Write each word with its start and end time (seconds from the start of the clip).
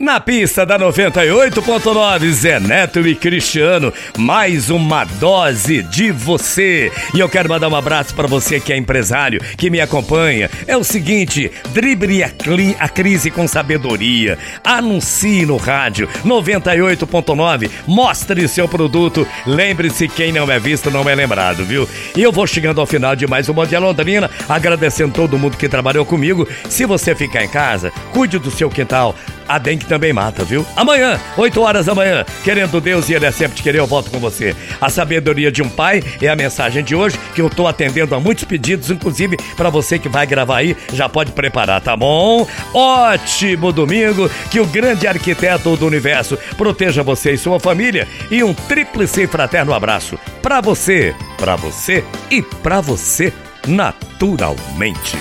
Na 0.00 0.20
pista 0.20 0.64
da 0.64 0.78
98.9, 0.78 2.30
Zé 2.30 2.60
Neto 2.60 3.00
e 3.04 3.16
Cristiano, 3.16 3.92
mais 4.16 4.70
uma 4.70 5.04
dose 5.04 5.82
de 5.82 6.12
você. 6.12 6.92
E 7.12 7.18
eu 7.18 7.28
quero 7.28 7.48
mandar 7.48 7.66
um 7.66 7.74
abraço 7.74 8.14
para 8.14 8.28
você 8.28 8.60
que 8.60 8.72
é 8.72 8.76
empresário, 8.76 9.40
que 9.56 9.68
me 9.68 9.80
acompanha. 9.80 10.48
É 10.68 10.76
o 10.76 10.84
seguinte, 10.84 11.50
drible 11.72 12.22
a, 12.22 12.30
a 12.78 12.88
crise 12.88 13.28
com 13.28 13.48
sabedoria. 13.48 14.38
Anuncie 14.62 15.44
no 15.44 15.56
rádio 15.56 16.08
98.9, 16.24 17.68
mostre 17.84 18.46
seu 18.46 18.68
produto. 18.68 19.26
Lembre-se, 19.44 20.06
quem 20.06 20.30
não 20.30 20.48
é 20.48 20.60
visto 20.60 20.92
não 20.92 21.08
é 21.10 21.14
lembrado, 21.16 21.64
viu? 21.64 21.88
E 22.16 22.22
eu 22.22 22.30
vou 22.30 22.46
chegando 22.46 22.80
ao 22.80 22.86
final 22.86 23.16
de 23.16 23.26
mais 23.26 23.48
um 23.48 23.52
Mundial 23.52 23.82
Londrina, 23.82 24.30
agradecendo 24.48 25.12
todo 25.12 25.36
mundo 25.36 25.56
que 25.56 25.68
trabalhou 25.68 26.06
comigo. 26.06 26.46
Se 26.68 26.86
você 26.86 27.16
ficar 27.16 27.42
em 27.42 27.48
casa, 27.48 27.92
cuide 28.12 28.38
do 28.38 28.52
seu 28.52 28.70
quintal 28.70 29.12
a 29.48 29.58
dengue 29.58 29.86
também 29.86 30.12
mata, 30.12 30.44
viu? 30.44 30.64
Amanhã, 30.76 31.18
8 31.36 31.60
horas 31.60 31.86
da 31.86 31.94
manhã, 31.94 32.24
querendo 32.44 32.80
Deus 32.80 33.08
e 33.08 33.14
Ele 33.14 33.26
é 33.26 33.30
sempre 33.30 33.56
te 33.56 33.62
querer, 33.62 33.78
eu 33.78 33.86
volto 33.86 34.10
com 34.10 34.18
você. 34.18 34.54
A 34.80 34.90
sabedoria 34.90 35.50
de 35.50 35.62
um 35.62 35.68
pai 35.68 36.02
é 36.20 36.28
a 36.28 36.36
mensagem 36.36 36.84
de 36.84 36.94
hoje, 36.94 37.18
que 37.34 37.40
eu 37.40 37.48
tô 37.48 37.66
atendendo 37.66 38.14
a 38.14 38.20
muitos 38.20 38.44
pedidos, 38.44 38.90
inclusive 38.90 39.36
para 39.56 39.70
você 39.70 39.98
que 39.98 40.08
vai 40.08 40.26
gravar 40.26 40.58
aí, 40.58 40.76
já 40.92 41.08
pode 41.08 41.32
preparar, 41.32 41.80
tá 41.80 41.96
bom? 41.96 42.46
Ótimo 42.74 43.72
domingo, 43.72 44.30
que 44.50 44.60
o 44.60 44.66
grande 44.66 45.06
arquiteto 45.06 45.76
do 45.76 45.86
universo 45.86 46.38
proteja 46.56 47.02
você 47.02 47.32
e 47.32 47.38
sua 47.38 47.58
família 47.58 48.06
e 48.30 48.42
um 48.42 48.52
tríplice 48.52 49.26
fraterno 49.26 49.72
abraço 49.72 50.18
para 50.42 50.60
você, 50.60 51.14
para 51.36 51.56
você 51.56 52.04
e 52.30 52.42
para 52.42 52.80
você 52.80 53.32
naturalmente. 53.66 55.16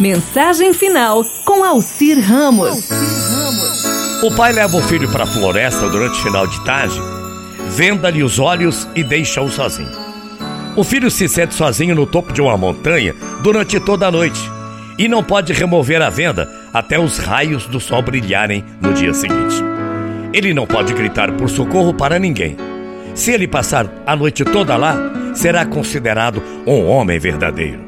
Mensagem 0.00 0.74
final 0.74 1.24
com 1.44 1.62
Alcir 1.62 2.18
Ramos. 2.20 2.88
O 4.24 4.34
pai 4.34 4.54
leva 4.54 4.74
o 4.74 4.80
filho 4.80 5.06
para 5.12 5.24
a 5.24 5.26
floresta 5.26 5.86
durante 5.86 6.18
o 6.18 6.22
final 6.22 6.46
de 6.46 6.58
tarde, 6.64 6.98
venda-lhe 7.76 8.22
os 8.22 8.38
olhos 8.38 8.88
e 8.94 9.04
deixa-o 9.04 9.50
sozinho. 9.50 9.90
O 10.74 10.82
filho 10.82 11.10
se 11.10 11.28
sente 11.28 11.52
sozinho 11.52 11.94
no 11.94 12.06
topo 12.06 12.32
de 12.32 12.40
uma 12.40 12.56
montanha 12.56 13.14
durante 13.42 13.78
toda 13.78 14.06
a 14.06 14.10
noite 14.10 14.40
e 14.98 15.08
não 15.08 15.22
pode 15.22 15.52
remover 15.52 16.00
a 16.00 16.08
venda 16.08 16.50
até 16.72 16.98
os 16.98 17.18
raios 17.18 17.66
do 17.66 17.78
sol 17.78 18.00
brilharem 18.00 18.64
no 18.80 18.94
dia 18.94 19.12
seguinte. 19.12 19.56
Ele 20.32 20.54
não 20.54 20.66
pode 20.66 20.94
gritar 20.94 21.30
por 21.32 21.50
socorro 21.50 21.92
para 21.92 22.18
ninguém. 22.18 22.56
Se 23.14 23.30
ele 23.30 23.46
passar 23.46 23.86
a 24.06 24.16
noite 24.16 24.42
toda 24.42 24.74
lá, 24.74 24.96
será 25.34 25.66
considerado 25.66 26.42
um 26.66 26.86
homem 26.86 27.18
verdadeiro. 27.18 27.83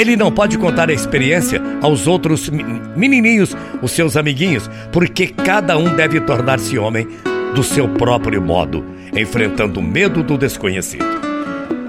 Ele 0.00 0.16
não 0.16 0.32
pode 0.32 0.56
contar 0.56 0.88
a 0.88 0.94
experiência 0.94 1.60
aos 1.82 2.06
outros 2.06 2.48
menininhos, 2.96 3.54
os 3.82 3.90
seus 3.90 4.16
amiguinhos, 4.16 4.70
porque 4.90 5.26
cada 5.26 5.76
um 5.76 5.94
deve 5.94 6.18
tornar-se 6.22 6.78
homem 6.78 7.06
do 7.54 7.62
seu 7.62 7.86
próprio 7.86 8.40
modo, 8.40 8.82
enfrentando 9.14 9.78
o 9.78 9.82
medo 9.82 10.22
do 10.22 10.38
desconhecido. 10.38 11.04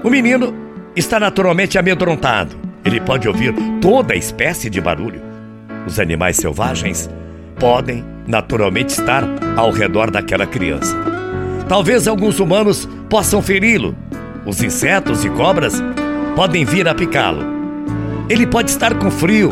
O 0.04 0.10
menino 0.10 0.54
está 0.94 1.18
naturalmente 1.18 1.78
amedrontado. 1.78 2.54
Ele 2.84 3.00
pode 3.00 3.26
ouvir 3.26 3.54
toda 3.80 4.14
espécie 4.14 4.68
de 4.68 4.78
barulho. 4.78 5.22
Os 5.86 5.98
animais 5.98 6.36
selvagens 6.36 7.08
podem 7.58 8.04
naturalmente 8.26 8.90
estar 8.90 9.24
ao 9.56 9.70
redor 9.70 10.10
daquela 10.10 10.46
criança. 10.46 10.94
Talvez 11.66 12.06
alguns 12.06 12.40
humanos 12.40 12.86
possam 13.08 13.40
feri-lo. 13.40 13.96
Os 14.44 14.62
insetos 14.62 15.24
e 15.24 15.30
cobras 15.30 15.82
podem 16.36 16.62
vir 16.62 16.86
a 16.86 16.94
picá-lo. 16.94 17.61
Ele 18.32 18.46
pode 18.46 18.70
estar 18.70 18.94
com 18.94 19.10
frio, 19.10 19.50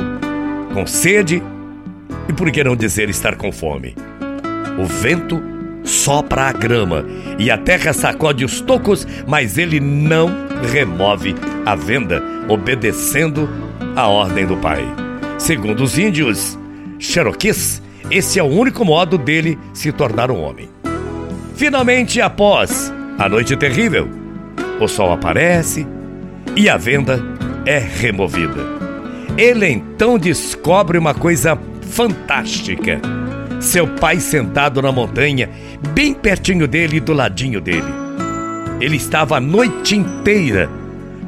com 0.73 0.86
sede 0.86 1.42
e 2.27 2.33
por 2.33 2.50
que 2.50 2.64
não 2.64 2.75
dizer 2.75 3.11
estar 3.11 3.36
com 3.36 3.53
fome? 3.53 3.95
O 4.78 4.86
vento 4.86 5.39
sopra 5.84 6.45
a 6.45 6.53
grama 6.53 7.05
e 7.39 7.51
a 7.51 7.58
terra 7.58 7.92
sacode 7.92 8.42
os 8.42 8.62
tocos, 8.62 9.06
mas 9.27 9.58
ele 9.58 9.81
não 9.81 10.31
remove 10.73 11.34
a 11.67 11.75
venda, 11.75 12.23
obedecendo 12.48 13.51
a 13.95 14.08
ordem 14.08 14.46
do 14.46 14.57
pai. 14.57 14.83
Segundo 15.36 15.83
os 15.83 15.98
índios 15.98 16.58
Cherokees, 16.98 17.83
esse 18.11 18.39
é 18.39 18.42
o 18.42 18.46
único 18.46 18.83
modo 18.83 19.19
dele 19.19 19.58
se 19.74 19.92
tornar 19.92 20.30
um 20.30 20.40
homem. 20.40 20.70
Finalmente, 21.55 22.19
após 22.19 22.90
a 23.19 23.29
noite 23.29 23.55
terrível, 23.58 24.08
o 24.80 24.89
sol 24.89 25.13
aparece 25.13 25.86
e 26.57 26.67
a 26.67 26.79
venda 26.79 27.23
é 27.66 27.78
removida. 27.78 28.60
Ele 29.36 29.66
então 29.66 30.18
descobre 30.18 30.98
uma 30.98 31.14
coisa 31.14 31.58
fantástica. 31.82 33.00
Seu 33.60 33.86
pai 33.86 34.20
sentado 34.20 34.80
na 34.80 34.90
montanha, 34.90 35.50
bem 35.94 36.14
pertinho 36.14 36.66
dele 36.66 36.96
e 36.96 37.00
do 37.00 37.12
ladinho 37.12 37.60
dele. 37.60 37.92
Ele 38.80 38.96
estava 38.96 39.36
a 39.36 39.40
noite 39.40 39.96
inteira 39.96 40.70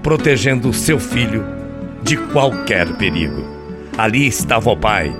protegendo 0.02 0.72
seu 0.72 0.98
filho 0.98 1.44
de 2.02 2.16
qualquer 2.16 2.88
perigo. 2.96 3.44
Ali 3.96 4.26
estava 4.26 4.70
o 4.70 4.76
pai, 4.76 5.14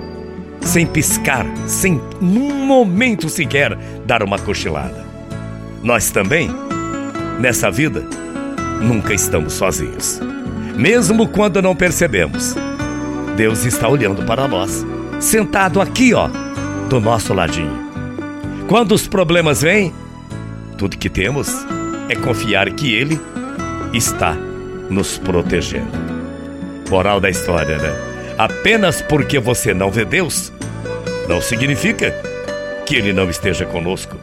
sem 0.61 0.85
piscar, 0.85 1.45
sem 1.67 2.01
num 2.19 2.65
momento 2.65 3.29
sequer 3.29 3.77
dar 4.05 4.23
uma 4.23 4.39
cochilada. 4.39 5.05
Nós 5.83 6.09
também, 6.09 6.49
nessa 7.39 7.69
vida, 7.69 8.03
nunca 8.81 9.13
estamos 9.13 9.53
sozinhos 9.53 10.19
mesmo 10.75 11.27
quando 11.27 11.61
não 11.61 11.75
percebemos. 11.75 12.55
Deus 13.35 13.65
está 13.65 13.87
olhando 13.87 14.23
para 14.23 14.47
nós, 14.47 14.85
sentado 15.19 15.81
aqui, 15.81 16.13
ó, 16.13 16.29
do 16.89 16.99
nosso 16.99 17.33
ladinho. 17.33 17.83
Quando 18.67 18.93
os 18.93 19.07
problemas 19.07 19.61
vêm, 19.61 19.93
tudo 20.77 20.97
que 20.97 21.09
temos 21.09 21.65
é 22.09 22.15
confiar 22.15 22.71
que 22.71 22.93
Ele 22.93 23.19
está 23.93 24.35
nos 24.89 25.17
protegendo. 25.17 25.91
Moral 26.89 27.19
da 27.19 27.29
história, 27.29 27.77
né? 27.77 27.93
Apenas 28.37 29.01
porque 29.01 29.39
você 29.39 29.73
não 29.73 29.89
vê 29.89 30.05
Deus, 30.05 30.51
não 31.27 31.41
significa 31.41 32.11
que 32.85 32.95
Ele 32.95 33.13
não 33.13 33.29
esteja 33.29 33.65
conosco. 33.65 34.17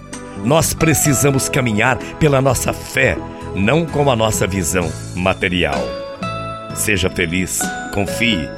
Nós 0.44 0.72
precisamos 0.72 1.48
caminhar 1.48 1.98
pela 2.18 2.40
nossa 2.40 2.72
fé, 2.72 3.16
não 3.54 3.84
com 3.84 4.10
a 4.10 4.16
nossa 4.16 4.46
visão 4.46 4.90
material. 5.14 5.99
Seja 6.74 7.10
feliz, 7.10 7.60
confie. 7.92 8.48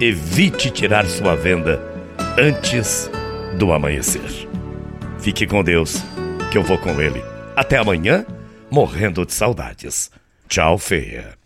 Evite 0.00 0.70
tirar 0.70 1.06
sua 1.06 1.36
venda 1.36 1.80
antes 2.38 3.10
do 3.58 3.72
amanhecer. 3.72 4.48
Fique 5.20 5.46
com 5.46 5.62
Deus, 5.62 6.02
que 6.50 6.58
eu 6.58 6.62
vou 6.62 6.78
com 6.78 7.00
Ele. 7.00 7.22
Até 7.54 7.76
amanhã, 7.76 8.26
morrendo 8.70 9.24
de 9.24 9.32
saudades. 9.32 10.10
Tchau, 10.48 10.78
feia. 10.78 11.41